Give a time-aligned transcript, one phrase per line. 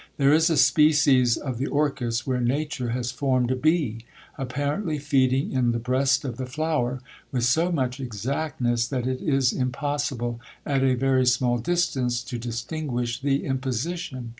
[0.17, 3.99] There is a species of the orchis, where Nature has formed a bee,
[4.35, 9.53] apparently feeding in the breast of the flower, with so much exactness, that it is
[9.53, 14.29] impossible at a very small distance to distinguish the imposition.